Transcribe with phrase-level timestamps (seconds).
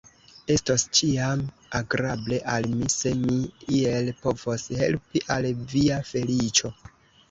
[0.53, 1.43] Estos ĉiam
[1.81, 3.39] agrable al mi, se mi
[3.83, 6.79] iel povos helpi al via feliĉo.